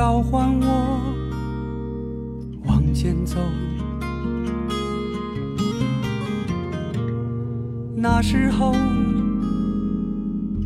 [0.00, 0.98] 召唤我
[2.64, 3.36] 往前走
[7.94, 8.72] 那时候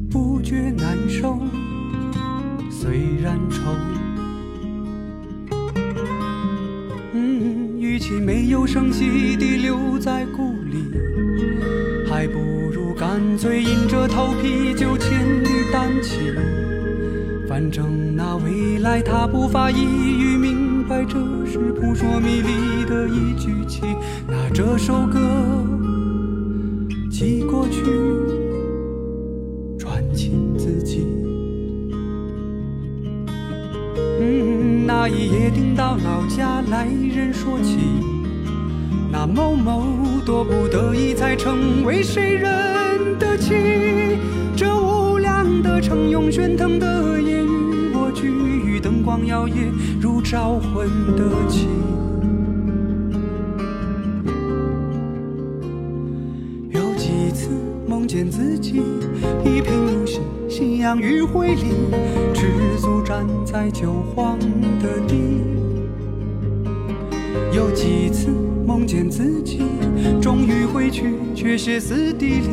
[0.09, 1.37] 不觉难受，
[2.71, 3.61] 虽然愁。
[7.13, 10.79] 嗯，与其没有声息地留在故里，
[12.09, 12.39] 还不
[12.73, 16.21] 如干脆硬着头皮就千里单骑。
[17.55, 21.15] 反正那未来他不发一语明白，这
[21.47, 23.83] 是扑朔迷离的一句气。
[24.27, 25.21] 那这首歌。
[27.09, 27.85] 记过去，
[29.79, 31.07] 转进自己。
[34.21, 37.79] 嗯，那一夜听到老家来人说起，
[39.13, 39.85] 那某某
[40.27, 44.19] 多不得已才成为谁人的妻。
[44.57, 45.04] 这无
[45.65, 51.67] 的城涌喧腾的夜与我俱，灯光摇曳如招魂的旗。
[56.69, 57.49] 有几次
[57.89, 58.83] 梦见自己
[59.43, 60.21] 一贫如洗，
[60.51, 61.65] 夕阳余晖里，
[62.35, 64.39] 赤足站在旧荒
[64.81, 65.17] 的地。
[67.55, 68.29] 有几次
[68.67, 69.63] 梦见自己
[70.21, 72.49] 终于回去，却歇斯底里，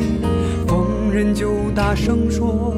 [0.66, 2.74] 逢人就大声说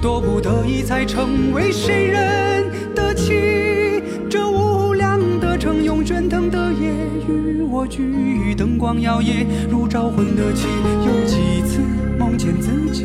[0.00, 2.64] 多不得已才成为谁人
[2.94, 6.90] 的妻，这无量的城涌喧腾的夜
[7.28, 10.66] 与我俱，灯光摇曳如招魂的旗。
[11.06, 11.82] 有几次
[12.18, 13.04] 梦见自己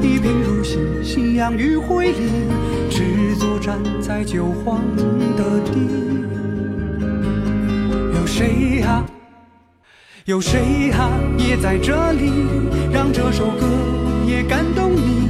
[0.00, 2.30] 一贫如洗，夕阳余晖里，
[2.88, 4.80] 赤足站在旧荒
[5.36, 5.72] 的地。
[8.14, 9.04] 有谁啊？
[10.24, 11.10] 有谁啊？
[11.36, 12.32] 也在这里，
[13.12, 13.66] 这首歌
[14.26, 15.28] 也感动你。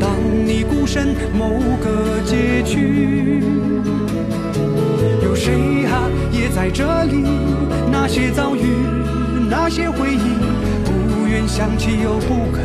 [0.00, 0.16] 当
[0.46, 1.50] 你孤身某
[1.82, 3.42] 个街区，
[5.22, 6.08] 有谁啊？
[6.32, 7.24] 也在这里？
[7.92, 8.62] 那些遭遇，
[9.48, 10.38] 那些回忆，
[10.84, 12.64] 不愿想起又不肯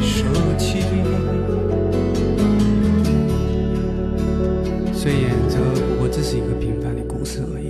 [0.00, 0.24] 舍
[0.56, 0.84] 弃。
[4.92, 7.67] 虽然这不过只是一个平凡的故事而已。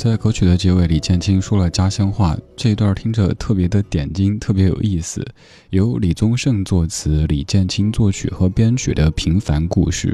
[0.00, 5.22] 在歌曲的结尾，李建清说了家乡话，这一段听着特别的点睛，特别有意思。
[5.68, 10.08] 由李宗盛作词，李建清作曲和编曲的《平凡故事》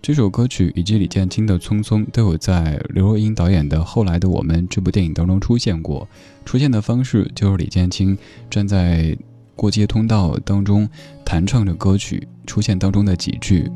[0.00, 6.08] 这首歌曲，以及李建清的《匆匆》，都有在刘若英导演的《后来的我们》这部电影当中出现过。
[6.46, 8.16] 出现的方式就是李建清
[8.48, 9.14] 站在
[9.54, 10.88] 过街通道当中
[11.26, 13.70] 弹唱着歌曲，出现当中的几句。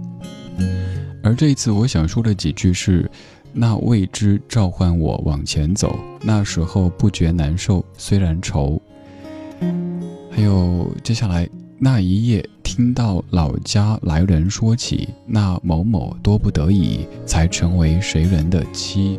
[1.23, 3.11] 而这一次，我想说的几句是。
[3.53, 8.81] 那未知召唤我往前走，那时候不觉难受，虽然愁。
[10.31, 11.49] 还有接下来
[11.79, 19.19] 那一夜，听到老家来人说起，那某某多不得已才成为谁人的妻。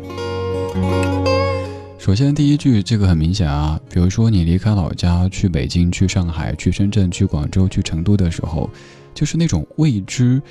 [1.98, 8.68] 首先第一句这个很明显啊，比如说你离开老家去北京、去上海、去深圳、去广州、去成都的时候，
[9.14, 10.42] 就是那种未知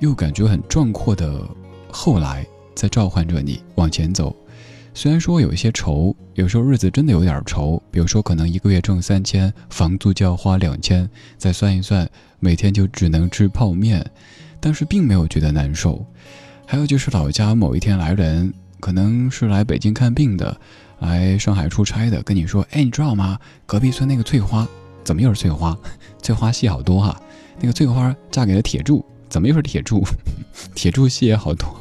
[0.00, 1.40] 又感觉很壮阔的
[1.92, 2.44] 后来。
[2.76, 4.36] 在召唤着你往前走，
[4.92, 11.08] 虽然说有一些愁，有时候日子真的有点愁，比如说可能一个月挣三千，房租就要花两千，
[11.38, 12.08] 再算一算，
[12.38, 14.04] 每天就只能吃泡面，
[14.60, 16.04] 但是并没有觉得难受。
[16.66, 20.60] 还有就是老家某一天来人，可能是来北京看病的，
[20.98, 23.38] 来上海出差的，跟你说：“哎，你知道吗？
[23.64, 24.68] 隔壁村那个翠花，
[25.02, 25.74] 怎么又是翠花？
[26.20, 27.18] 翠花戏好多哈。
[27.58, 30.04] 那个翠花嫁给了铁柱，怎么又是铁柱？
[30.74, 31.74] 铁柱戏也好多。”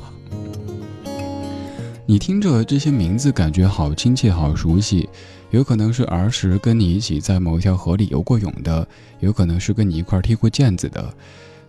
[2.08, 5.10] 你听着这些名字，感觉好亲切、好熟悉，
[5.50, 8.88] 有可能是儿时跟你一起在某一条河里游过泳的，
[9.22, 11.12] 有可能是跟你一块踢过毽子的。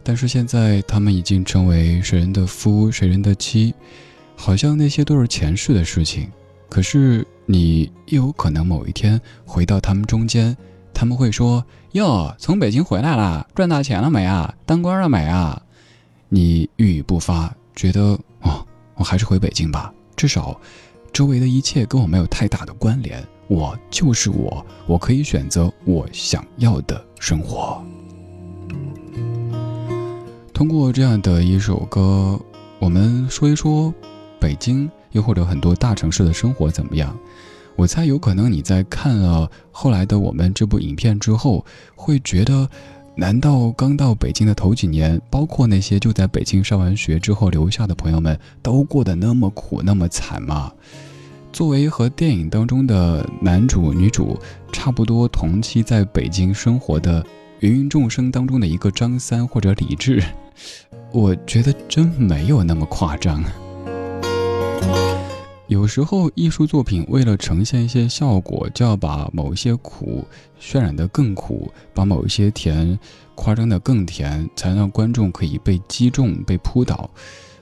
[0.03, 3.75] 但是现在他们已经成为谁人的夫、谁人的妻，
[4.37, 6.29] 好像那些都是前世的事情。
[6.69, 10.55] 可是你又有可能某一天回到他们中间，
[10.93, 14.55] 他们会说：“哟，从北京回来了，赚大钱了没啊？
[14.67, 15.63] 当官了没啊？”
[16.29, 18.67] 你语不发，觉得哦，
[18.97, 20.59] 我还是回北京吧，至少
[21.13, 27.83] 周围的一切跟我没有太大的关联，我就是我，我可以选择我想要的生活。
[30.53, 32.41] 通过这样的一首歌，
[32.79, 33.93] 我们说一说
[34.41, 37.17] 北京，又或者很多大城市的生活怎么样？
[37.77, 41.63] 我猜有可能你在看了后来的我们这部影片之后，
[41.95, 42.67] 会觉得，
[43.19, 50.71] 难道刚到北京的头几年，包括那些就在北京上完学之后留下的朋友们，都过得那么苦那么惨吗？
[51.51, 54.39] 作为和电影当中的男主女主
[54.71, 57.25] 差不多同期在北京生活的
[57.61, 60.23] 芸芸众生当中的一个张三或者李志。
[61.11, 63.43] 我觉得真没有那么夸张。
[65.69, 70.25] 有时候艺术作品为了呈现一些效果，就要把某一些苦
[70.61, 72.97] 渲染得更苦，把某一些甜
[73.35, 77.11] 夸张得更甜，才让观众可以被击中、被扑倒。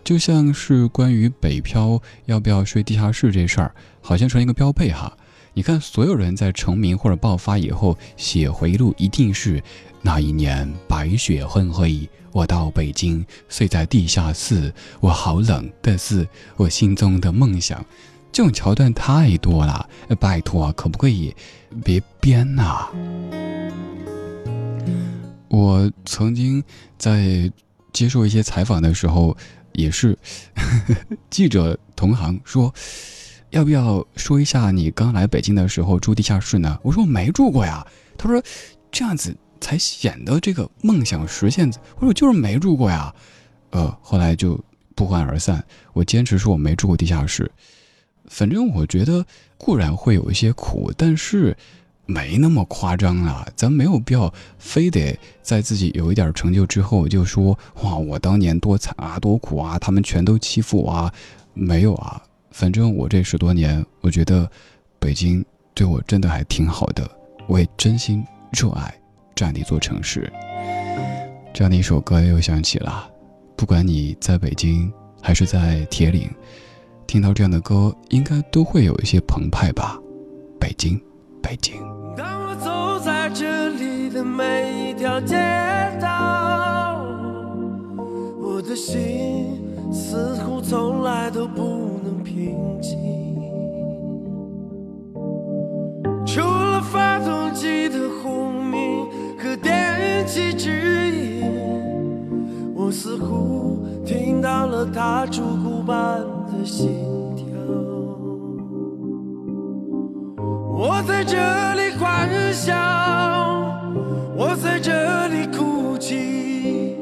[0.05, 5.17] 就像是关于北漂要不要睡地下室这事儿，好像成一个标配哈。
[5.57, 9.63] 你看，所有人在成名或者爆发以后写回忆录，一定是
[10.03, 12.09] 那一年白雪纷飞。
[12.33, 17.87] 我到北京睡在地下室，我好冷，但是我心中的梦想，
[18.33, 21.33] 这种桥段太多了，拜托，可不可以
[21.85, 22.89] 别编呐？
[25.47, 26.61] 我曾经
[26.99, 27.49] 在
[27.93, 29.37] 接受一些采访的时候，
[29.75, 30.19] 也是
[31.31, 32.75] 记者同行说，
[33.55, 36.79] 要不要说一下你刚来北京的时候住地下室呢？
[36.83, 37.87] 我说我没住过呀。
[38.19, 38.43] 他说
[38.93, 39.35] 这样子。
[39.61, 41.67] 才显得这个梦想实现。
[41.95, 43.15] 我说我就是没住过呀，
[43.71, 44.63] 呃，后来就
[44.95, 45.65] 不欢而散。
[45.95, 47.51] 我坚持说我没住过地下室。
[48.27, 49.25] 反正我觉得
[49.57, 51.57] 固然会有一些苦，但是
[52.05, 53.49] 没那么夸张啊。
[53.57, 61.15] 咱没有必要非得在自己有一点成就之后就说哇，我当年多惨啊，多苦啊，他们全都欺负我啊。
[61.55, 62.21] 没有啊，
[62.55, 64.49] 反正我这十多年，我觉得
[65.01, 67.05] 北京对我真的还挺好的，
[67.49, 68.95] 我也真心热爱。
[69.35, 70.33] 这样的一座城市，
[71.53, 73.11] 这样的一首歌又响起了。
[73.57, 74.89] 不管你在北京
[75.21, 76.31] 还是在铁岭，
[77.09, 79.99] 听到这样的歌，应该都会有一些澎湃吧。
[80.61, 81.03] 北京，
[81.43, 81.75] 北京。
[82.17, 85.35] 当我走在这里的每一条街
[86.01, 87.05] 道，
[88.41, 89.61] 我的心
[89.93, 91.94] 似乎从来都不
[96.35, 99.07] 除了发动机的轰鸣
[99.39, 99.55] 和。
[99.63, 100.69] 电气指
[101.13, 101.45] 引，
[102.75, 106.19] 我似乎听到了他烛骨般
[106.49, 106.89] 的心
[107.37, 107.47] 跳。
[110.77, 111.37] 我在这
[111.75, 112.75] 里欢笑，
[114.37, 116.97] 我在这里哭泣，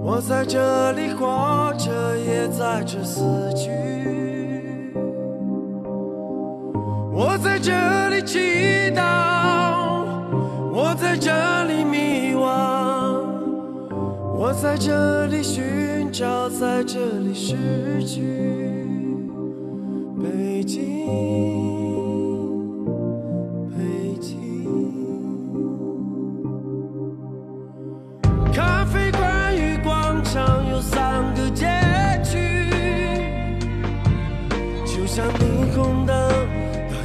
[0.00, 3.24] 我在这里活着，也在这死
[3.56, 4.27] 去。
[8.28, 9.00] 祈祷。
[10.70, 11.32] 我在这
[11.64, 13.24] 里迷惘，
[14.36, 18.20] 我在这里寻找，在这里失去。
[20.20, 21.06] 北京，
[23.70, 23.78] 北
[24.20, 24.36] 京。
[28.52, 31.66] 咖啡馆与广场有三个街
[32.22, 32.68] 区，
[34.84, 36.14] 就像霓虹灯
[36.90, 37.02] 到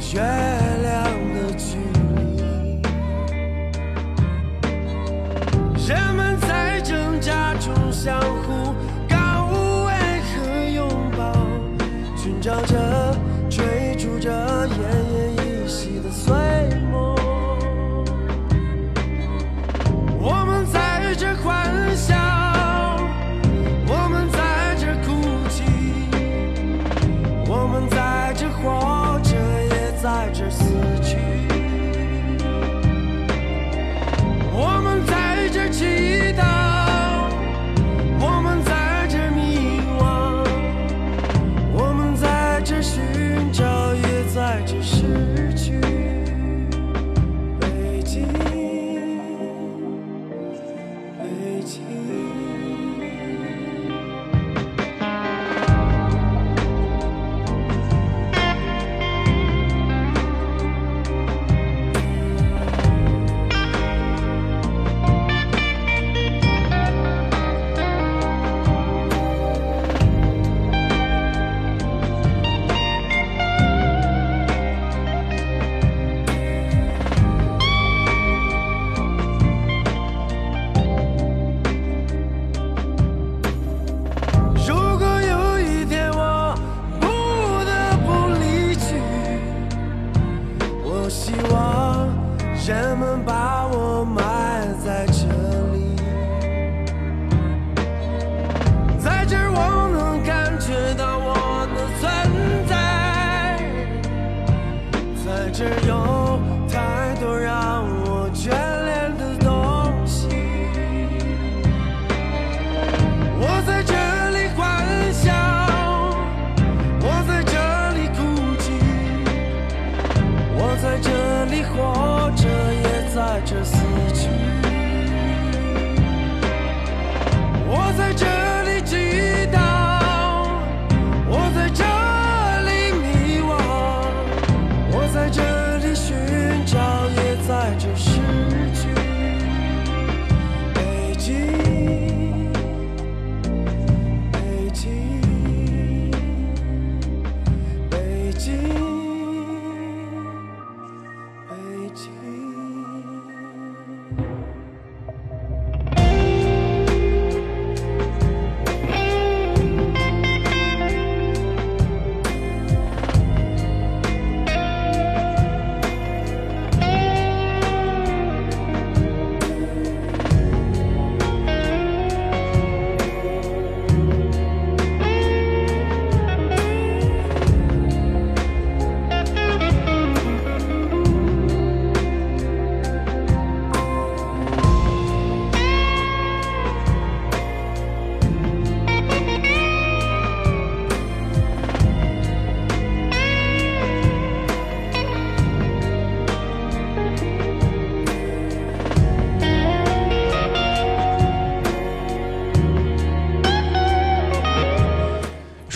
[12.54, 13.16] 笑着
[13.50, 16.32] 追逐着奄奄一息的碎
[16.92, 17.16] 梦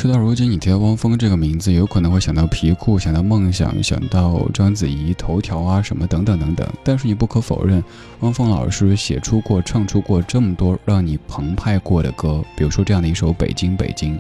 [0.01, 6.65] 事到如今，你提到汪峰这个名字，有可能会想到皮裤，想到梦想，想到章子怡、头条啊什么等等等等。
[6.85, 7.83] 但是你不可否认，
[8.21, 14.15] 汪峰老师写出过、唱出过这么多让你澎湃过的歌，比如说这样的一首《北京北京》。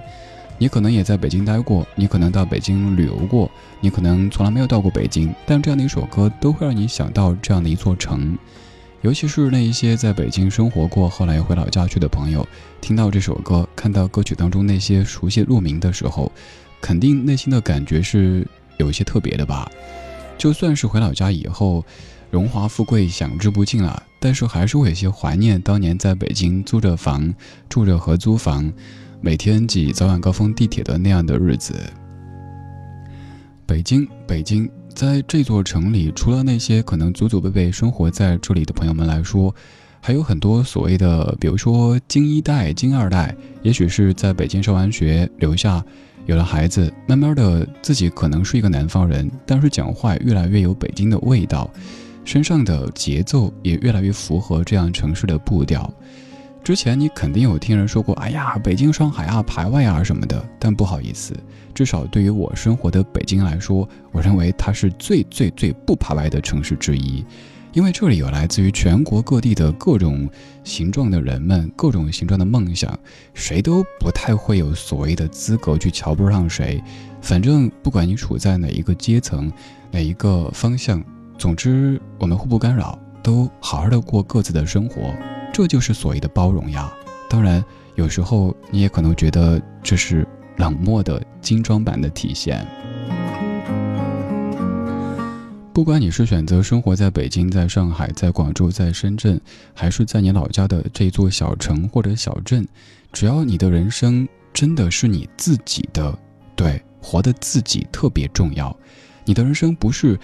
[0.58, 3.48] 你可能也在北京待过，你可能到北京旅游过，
[3.80, 8.36] 你可能从来没有到过北京，但这样的一首歌都会让你想到这样的一座城。
[9.02, 12.46] 尤其是那一些在北京生活过，后来回老家去的朋友，
[12.80, 16.32] 听到这首歌，看到歌曲当中那些熟悉路名的时候，
[16.80, 18.44] 肯定内心的感觉是
[18.76, 19.70] 有一些特别的吧。
[20.36, 21.84] 就算是回老家以后，
[22.30, 27.32] 荣华富贵享之不尽了，但是还是会有些怀念当年在北京租着房，
[27.68, 28.72] 住着合租房，
[29.20, 31.74] 每天挤早晚高峰地铁的那样的日子。
[33.64, 34.68] 北京，北京。
[34.98, 39.54] 在这座城里，除了那些可能祖祖辈辈生活在这里的朋友们来说，
[40.00, 45.84] 还有很多所谓的，比如说金一代、金二代，也许是在北京上完学留下，
[46.26, 51.70] 有了孩子，慢慢的自己可能是一个南方人，但是讲话越来越有北京的味道，
[52.24, 55.88] 身上的节奏也越来越符合这样城市的步调。
[56.68, 60.46] 之前你肯定有听人说过，哎呀，北京、上海啊，排外啊什么的。
[60.58, 61.34] 但不好意思，
[61.72, 67.24] 至少对于我生活的北京来说，我认为它是最最最不排外的城市之一，
[67.72, 70.28] 因为这里有来自于全国各地的各种
[70.62, 72.94] 形状的人们，各种形状的梦想，
[73.32, 76.84] 谁都不太会有所谓的资格去瞧不上谁。
[77.22, 79.50] 反正不管你处在哪一个阶层，
[79.90, 81.02] 哪一个方向，
[81.38, 85.14] 总之我们互不干扰，都好好的过各自的生活。
[85.58, 86.88] 这就是所谓的包容呀。
[87.28, 87.64] 当然，
[87.96, 90.24] 有时候你也可能觉得这是
[90.56, 92.64] 冷漠的精装版的体现。
[95.72, 99.40] 不管你是选择生活在北京、在上海、在广州、在深圳，
[99.74, 102.64] 还是在你老家的这座小城或者小镇，
[103.12, 106.16] 只要你的人生真的是你自己的，
[106.54, 108.72] 对，活的自己特别重要。
[109.24, 110.16] 你的人生不是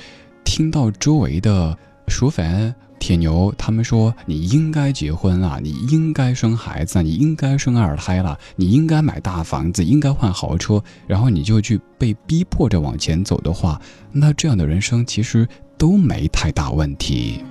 [0.44, 1.76] 听到周围的
[2.06, 2.72] 说粉。
[3.04, 13.78] 铁牛他们说你应该结婚了，你应该生孩子，你应该生二胎了，你应该买大房子，应该换豪车，然后你就去被逼迫着往前走的话，
[14.10, 15.46] 那这样的人生其实
[15.76, 17.44] 都没太大问题。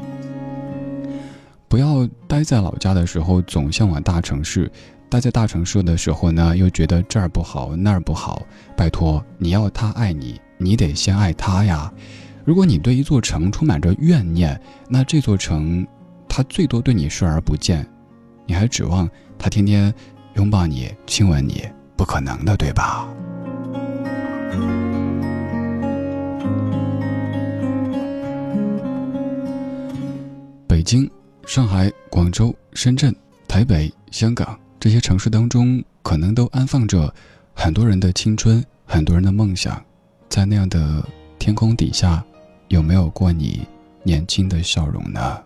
[1.68, 4.72] 不要待在老家的时候总向往大城市，
[5.08, 8.42] 待在大城市的时候呢又觉得这儿不好那儿不好。
[8.76, 11.94] 拜托，你要他爱你，你得先爱他呀。
[12.46, 14.60] 如果你对一座城充满着怨念，
[14.90, 15.88] 那这座城，
[16.28, 17.88] 它最多对你视而不见，
[18.46, 19.10] 你还指望
[19.40, 19.94] 它天天
[20.36, 21.64] 拥抱你、亲吻你？
[21.96, 23.08] 不可能的，对吧？
[30.68, 31.10] 北京、
[31.46, 33.16] 上海、广州、深圳、
[33.48, 37.14] 台北、香港这些城市当中，可能都安放着
[37.54, 39.82] 很多人的青春、很多人的梦想，
[40.28, 41.08] 在那样的
[41.40, 42.22] 天空底下。
[42.74, 43.68] 有没有过你
[44.02, 45.44] 年轻的笑容呢？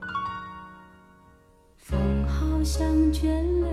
[1.75, 3.27] 风好像倦
[3.59, 3.67] 了，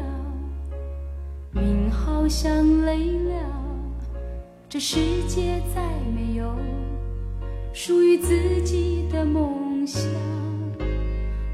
[1.53, 3.35] 云好像累了，
[4.69, 6.53] 这世界再没有
[7.73, 10.03] 属于自己的梦想。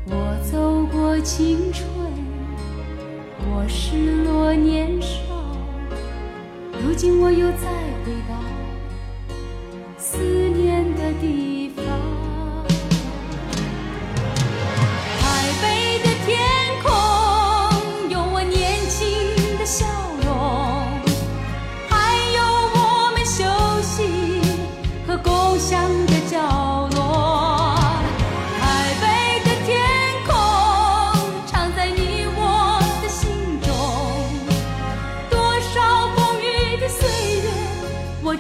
[0.06, 1.86] 我走过青春，
[3.50, 5.18] 我失落年少，
[6.82, 7.68] 如今我又再
[8.06, 8.34] 回到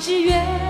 [0.00, 0.69] 只愿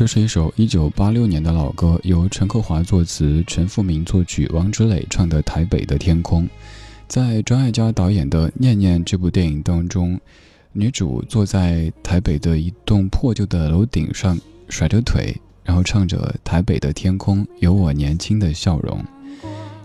[0.00, 6.44] 这是一首一九八六年的老歌，由陈克华作词，陈复明作曲，王志磊唱的《台北的天空》。
[7.06, 10.18] 在张艾嘉导演的《念念》这部电影当中，
[10.72, 14.38] 女主坐在台北的一栋破旧的楼顶上，
[14.70, 19.04] 甩着腿，然后唱着《台北的天空》，有我年轻的笑容。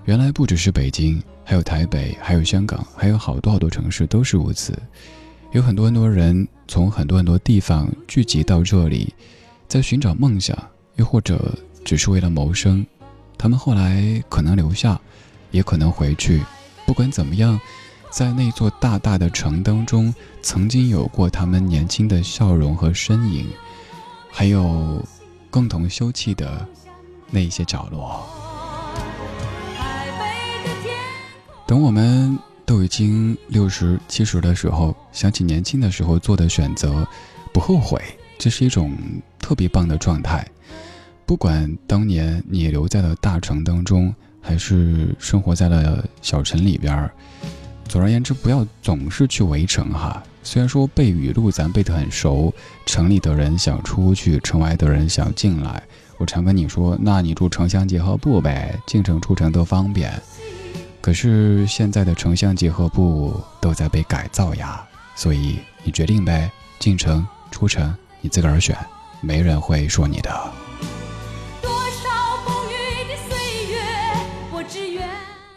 [0.06, 4.82] 原来不只是北京，还有台北，还有香港，还有好多好多城市都是如此。
[5.52, 9.14] 有很多很多人从很多很多地方聚集到这里。
[9.68, 10.58] 在寻找梦想，
[10.96, 12.86] 又或者只是为了谋生，
[13.38, 15.00] 他们后来可能留下，
[15.52, 16.42] 也可能回去。
[16.86, 17.60] 不管怎么样，
[18.12, 23.48] 在那座大大的城当中，曾经有过他们年轻的笑容和身影，
[24.32, 25.04] 还有
[25.50, 26.66] 共同休憩的
[27.32, 28.24] 那些角落。
[31.68, 37.06] 等我们都已经六十七十的时候，想起年轻的时候做的选择，
[37.52, 38.00] 不后悔。
[38.38, 38.96] 这是一种
[39.46, 40.44] 特别棒的状态，
[41.24, 47.12] 不管当年你留在了大城当中，还是生活在了小城里边儿，
[47.88, 50.24] 总而言之，不要总是去围城哈。
[50.42, 52.52] 虽然说背语录咱背得很熟，
[52.88, 55.84] 城里的人想出去，城外的人想进来。
[56.18, 60.12] 我常跟你说，那你住城乡结合部呗，进城出城都方便。
[61.02, 64.84] 可是现在的城乡结合部都在被改造呀，
[65.16, 67.96] 所以你决定呗，进城出城。
[68.22, 68.76] 你自个儿选，
[69.26, 70.54] 没人会说你的。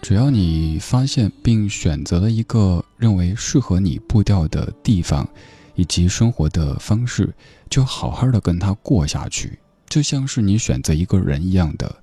[0.01, 5.29] 只要你发现并选择了一个认为适合你步调的地方，
[5.75, 7.35] 以及生活的方式，
[7.69, 9.59] 就好好的跟他过下去。
[9.87, 11.95] 就像是你选择一个人一样的，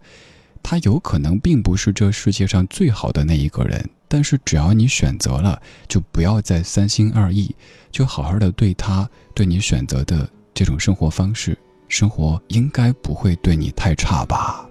[0.62, 7.56] 他有可能并不是这世界上最好的那一个人，但是只要你选择了，就不要再三心二意，
[7.92, 10.30] 就好好的对他，对你选择的。
[10.56, 11.56] 这种生活方式，
[11.90, 14.66] 生活应该不会对你太差吧？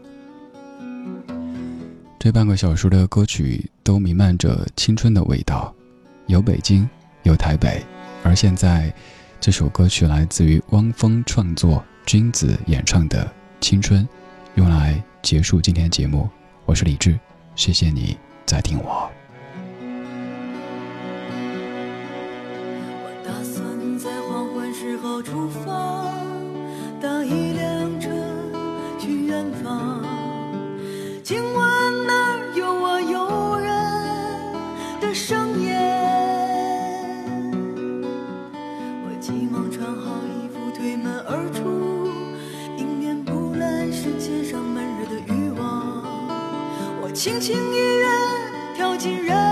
[2.18, 5.74] 这半个小时的歌曲都弥漫着青春的味道，
[6.26, 6.88] 有北京，
[7.24, 7.84] 有台北，
[8.22, 8.90] 而现在，
[9.38, 13.26] 这首歌曲来自于汪峰创作、君子演唱的
[13.60, 14.02] 《青春》，
[14.54, 16.26] 用来结束今天节目。
[16.64, 17.20] 我是李志，
[17.56, 18.16] 谢谢你
[18.46, 19.12] 在听我。
[25.24, 26.12] 出发，
[27.00, 28.10] 搭一辆车
[28.98, 30.04] 去远方。
[31.22, 33.70] 今晚哪儿有我诱人
[35.00, 35.80] 的盛宴？
[39.06, 42.06] 我急忙穿好衣服，推门而出，
[42.76, 46.04] 迎面扑来是街上闷热的欲望。
[47.00, 48.06] 我轻轻一跃，
[48.76, 49.43] 跳进人。